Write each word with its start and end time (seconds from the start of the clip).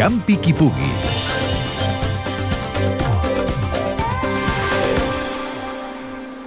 Campi 0.00 0.38
qui 0.38 0.54
pugui. 0.54 0.86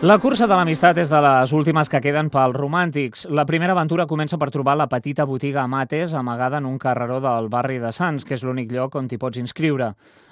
La 0.00 0.16
cursa 0.18 0.46
de 0.48 0.56
l'amistat 0.56 0.96
és 0.98 1.10
de 1.12 1.18
les 1.20 1.52
últimes 1.52 1.90
que 1.92 2.00
queden 2.00 2.30
pels 2.32 2.56
romàntics. 2.56 3.26
La 3.28 3.44
primera 3.44 3.76
aventura 3.76 4.06
comença 4.08 4.38
per 4.40 4.48
trobar 4.50 4.78
la 4.80 4.88
petita 4.88 5.26
botiga 5.28 5.66
Mates 5.68 6.14
amagada 6.16 6.62
en 6.62 6.64
un 6.66 6.78
carreró 6.80 7.20
del 7.20 7.50
barri 7.52 7.76
de 7.78 7.92
Sants, 7.92 8.24
que 8.24 8.34
és 8.38 8.42
l'únic 8.42 8.72
lloc 8.72 8.96
on 8.96 9.10
t'hi 9.10 9.20
pots 9.20 9.36
inscriure. 9.38 9.90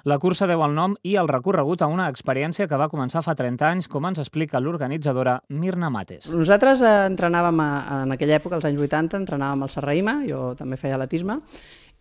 La 0.09 0.19
cursa 0.19 0.49
deu 0.49 0.65
el 0.65 0.73
nom 0.75 0.97
i 1.05 1.19
el 1.21 1.29
recorregut 1.29 1.85
a 1.85 1.91
una 1.93 2.09
experiència 2.09 2.67
que 2.67 2.81
va 2.81 2.89
començar 2.89 3.21
fa 3.21 3.37
30 3.37 3.69
anys, 3.69 3.91
com 3.93 4.09
ens 4.09 4.23
explica 4.25 4.65
l'organitzadora 4.65 5.43
Mirna 5.51 5.93
Mates. 5.93 6.33
Nosaltres 6.33 6.81
eh, 6.81 6.97
entrenàvem, 7.13 7.61
a, 7.61 8.01
en 8.07 8.17
aquella 8.17 8.41
època, 8.41 8.57
als 8.57 8.65
anys 8.65 8.81
80, 8.89 9.23
entrenàvem 9.27 9.69
al 9.69 9.71
Serraïma, 9.77 10.17
jo 10.25 10.55
també 10.57 10.81
feia 10.81 10.97
atletisme, 10.97 11.37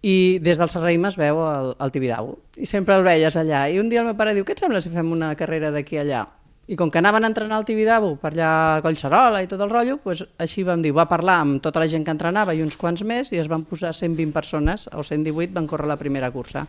i 0.02 0.39
des 0.44 0.58
del 0.59 0.71
Serraïma 0.71 1.12
es 1.12 1.17
veu 1.20 1.39
el, 1.44 1.73
el 1.80 1.91
Tibidabo. 1.91 2.38
I 2.58 2.67
sempre 2.70 2.95
el 2.95 3.05
veies 3.08 3.35
allà. 3.35 3.66
I 3.67 3.80
un 3.81 3.89
dia 3.91 4.03
el 4.03 4.09
meu 4.09 4.17
pare 4.20 4.35
diu, 4.35 4.45
què 4.48 4.55
et 4.55 4.62
sembla 4.63 4.81
si 4.84 4.91
fem 4.94 5.12
una 5.12 5.34
carrera 5.39 5.73
d'aquí 5.75 5.99
allà? 5.99 6.25
I 6.70 6.77
com 6.77 6.91
que 6.94 6.99
anaven 7.02 7.25
a 7.25 7.31
entrenar 7.31 7.58
al 7.58 7.66
Tibidabo 7.66 8.13
per 8.22 8.31
allà 8.31 8.49
a 8.77 8.81
Collserola 8.85 9.41
i 9.41 9.49
tot 9.49 9.62
el 9.66 9.72
rotllo, 9.72 9.98
doncs 10.03 10.22
així 10.38 10.63
vam 10.63 10.84
dir, 10.85 10.94
va 10.94 11.08
parlar 11.09 11.39
amb 11.41 11.63
tota 11.66 11.81
la 11.81 11.89
gent 11.89 12.05
que 12.05 12.13
entrenava 12.13 12.53
i 12.53 12.62
uns 12.62 12.77
quants 12.77 13.02
més 13.02 13.34
i 13.34 13.41
es 13.41 13.49
van 13.49 13.66
posar 13.66 13.91
120 13.95 14.31
persones, 14.35 14.85
o 14.94 15.03
118 15.03 15.55
van 15.58 15.67
córrer 15.67 15.89
la 15.89 15.98
primera 15.98 16.30
cursa. 16.31 16.67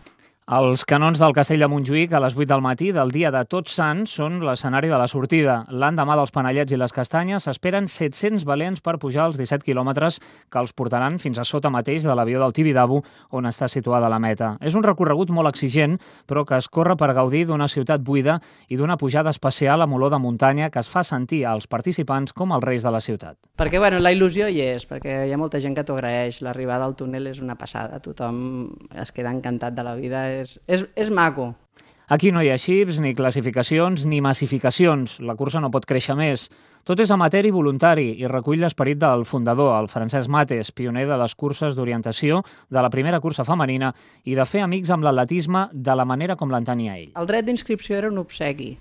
Els 0.49 0.81
canons 0.89 1.19
del 1.21 1.35
Castell 1.37 1.61
de 1.61 1.67
Montjuïc 1.69 2.15
a 2.17 2.19
les 2.19 2.33
8 2.33 2.47
del 2.49 2.63
matí 2.65 2.87
del 2.91 3.11
dia 3.13 3.29
de 3.31 3.43
Tots 3.45 3.75
Sants 3.77 4.15
són 4.17 4.39
l'escenari 4.41 4.89
de 4.89 4.97
la 4.97 5.05
sortida. 5.07 5.59
L'endemà 5.69 6.15
dels 6.17 6.33
panellets 6.33 6.73
i 6.73 6.79
les 6.81 6.91
castanyes 6.91 7.45
s'esperen 7.45 7.85
700 7.87 8.43
valents 8.49 8.81
per 8.81 8.97
pujar 8.97 9.27
els 9.29 9.37
17 9.37 9.63
quilòmetres 9.63 10.17
que 10.49 10.59
els 10.59 10.73
portaran 10.73 11.19
fins 11.21 11.37
a 11.37 11.45
sota 11.45 11.69
mateix 11.69 12.03
de 12.03 12.15
l'avió 12.17 12.41
del 12.41 12.55
Tibidabo, 12.57 13.03
on 13.29 13.45
està 13.45 13.69
situada 13.69 14.09
la 14.09 14.17
meta. 14.19 14.55
És 14.59 14.73
un 14.73 14.83
recorregut 14.83 15.29
molt 15.29 15.47
exigent, 15.47 15.99
però 16.25 16.43
que 16.43 16.57
es 16.57 16.67
corre 16.67 16.97
per 16.97 17.13
gaudir 17.13 17.45
d'una 17.45 17.69
ciutat 17.69 18.01
buida 18.01 18.39
i 18.67 18.81
d'una 18.81 18.97
pujada 18.97 19.29
especial 19.29 19.85
amb 19.85 19.93
olor 19.93 20.09
de 20.09 20.19
muntanya 20.19 20.71
que 20.71 20.81
es 20.81 20.89
fa 20.89 21.05
sentir 21.05 21.45
als 21.45 21.69
participants 21.69 22.33
com 22.33 22.51
els 22.57 22.65
reis 22.65 22.81
de 22.81 22.91
la 22.91 22.99
ciutat. 22.99 23.37
Perquè 23.61 23.77
bueno, 23.77 24.01
la 24.01 24.11
il·lusió 24.11 24.49
hi 24.49 24.59
és, 24.65 24.89
perquè 24.89 25.21
hi 25.29 25.31
ha 25.31 25.39
molta 25.39 25.61
gent 25.61 25.77
que 25.77 25.85
t'ho 25.85 26.01
agraeix. 26.01 26.41
L'arribada 26.41 26.89
al 26.89 26.97
túnel 26.97 27.29
és 27.29 27.39
una 27.45 27.55
passada, 27.55 28.01
tothom 28.01 28.73
es 28.97 29.13
queda 29.13 29.29
encantat 29.29 29.77
de 29.77 29.85
la 29.85 29.95
vida, 29.95 30.25
és, 30.41 30.57
és, 30.67 30.85
és 30.95 31.11
maco. 31.13 31.53
Aquí 32.11 32.27
no 32.35 32.41
hi 32.43 32.49
ha 32.51 32.57
xips, 32.59 32.97
ni 32.99 33.13
classificacions, 33.15 34.03
ni 34.03 34.19
massificacions. 34.19 35.21
La 35.23 35.37
cursa 35.39 35.61
no 35.63 35.69
pot 35.71 35.85
créixer 35.87 36.17
més. 36.19 36.49
Tot 36.83 36.99
és 36.99 37.11
amateur 37.13 37.45
i 37.47 37.53
voluntari 37.55 38.09
i 38.19 38.27
recull 38.27 38.59
l'esperit 38.59 38.99
del 38.99 39.23
fundador, 39.29 39.71
el 39.77 39.87
Francesc 39.87 40.27
Mates, 40.27 40.73
pioner 40.75 41.05
de 41.07 41.15
les 41.21 41.35
curses 41.39 41.77
d'orientació, 41.77 42.41
de 42.67 42.83
la 42.83 42.89
primera 42.91 43.21
cursa 43.23 43.45
femenina 43.47 43.93
i 44.27 44.35
de 44.35 44.43
fer 44.43 44.65
amics 44.65 44.91
amb 44.91 45.07
l'atletisme 45.07 45.69
de 45.71 45.95
la 45.95 46.03
manera 46.09 46.35
com 46.35 46.51
l'entenia 46.51 46.97
ell. 46.99 47.13
El 47.15 47.29
dret 47.31 47.47
d'inscripció 47.47 47.95
era 48.01 48.11
un 48.11 48.19
obsequi. 48.19 48.73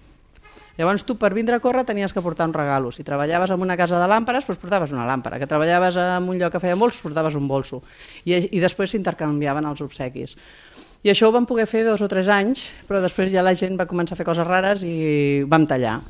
Llavors 0.81 1.05
tu 1.05 1.15
per 1.21 1.31
vindre 1.37 1.55
a 1.55 1.63
córrer 1.63 1.85
tenies 1.87 2.15
que 2.17 2.23
portar 2.25 2.49
un 2.49 2.55
regalo. 2.57 2.91
Si 2.91 3.05
treballaves 3.05 3.55
en 3.55 3.63
una 3.63 3.77
casa 3.77 4.01
de 4.01 4.11
làmperes, 4.11 4.47
doncs 4.49 4.59
portaves 4.59 4.95
una 4.97 5.07
làmpara. 5.07 5.39
Que 5.39 5.47
treballaves 5.47 5.99
en 6.01 6.27
un 6.27 6.41
lloc 6.41 6.55
que 6.57 6.63
feia 6.63 6.79
molts, 6.79 7.03
portaves 7.05 7.37
un 7.37 7.47
bolso. 7.47 7.83
I, 8.25 8.49
i 8.49 8.63
després 8.65 8.91
s'intercanviaven 8.95 9.71
els 9.71 9.83
obsequis. 9.85 10.39
I 11.03 11.09
això 11.09 11.31
ho 11.31 11.33
vam 11.33 11.47
poder 11.49 11.65
fer 11.65 11.81
dos 11.87 12.03
o 12.05 12.09
tres 12.13 12.29
anys, 12.29 12.67
però 12.85 12.99
després 13.01 13.31
ja 13.33 13.41
la 13.41 13.55
gent 13.57 13.79
va 13.81 13.87
començar 13.89 14.13
a 14.13 14.19
fer 14.19 14.27
coses 14.29 14.45
rares 14.45 14.83
i 14.85 15.45
vam 15.49 15.65
tallar. 15.65 16.03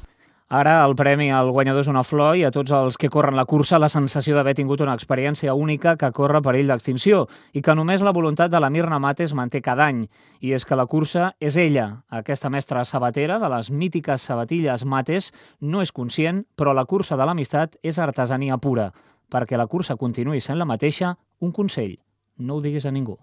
Ara 0.51 0.81
el 0.83 0.97
premi 0.99 1.29
al 1.31 1.53
guanyador 1.55 1.85
és 1.85 1.91
una 1.93 2.03
flor 2.03 2.35
i 2.35 2.43
a 2.43 2.51
tots 2.51 2.75
els 2.75 2.99
que 2.99 3.07
corren 3.07 3.37
la 3.39 3.45
cursa 3.47 3.79
la 3.79 3.87
sensació 3.87 4.35
d'haver 4.35 4.57
tingut 4.59 4.83
una 4.83 4.97
experiència 4.99 5.55
única 5.55 5.95
que 5.95 6.11
corre 6.11 6.41
perill 6.43 6.73
d'extinció 6.73 7.21
i 7.55 7.63
que 7.63 7.77
només 7.79 8.03
la 8.03 8.11
voluntat 8.11 8.51
de 8.51 8.59
la 8.59 8.73
Mirna 8.75 8.99
Mates 8.99 9.31
manté 9.31 9.63
cada 9.63 9.87
any. 9.87 10.03
I 10.43 10.57
és 10.59 10.67
que 10.67 10.75
la 10.75 10.89
cursa 10.91 11.37
és 11.39 11.55
ella, 11.55 12.03
aquesta 12.11 12.51
mestra 12.51 12.83
sabatera 12.83 13.39
de 13.39 13.55
les 13.55 13.71
mítiques 13.71 14.27
sabatilles 14.27 14.83
Mates, 14.83 15.31
no 15.61 15.87
és 15.87 15.95
conscient, 15.95 16.43
però 16.59 16.75
la 16.75 16.85
cursa 16.85 17.15
de 17.15 17.31
l'amistat 17.31 17.79
és 17.87 18.03
artesania 18.03 18.59
pura. 18.59 18.91
Perquè 19.31 19.55
la 19.55 19.71
cursa 19.71 19.95
continuï 19.95 20.43
sent 20.43 20.59
la 20.59 20.67
mateixa, 20.67 21.15
un 21.39 21.55
consell, 21.55 22.01
no 22.39 22.59
ho 22.59 22.65
diguis 22.67 22.91
a 22.91 22.91
ningú. 22.91 23.21